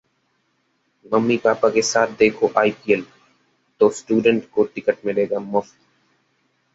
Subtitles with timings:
[1.11, 3.05] मम्मी-पापा के साथ देखो आईपीएल,
[3.81, 5.75] तो स्टूडेंट्स को टिकट मिलेगा मुफ्त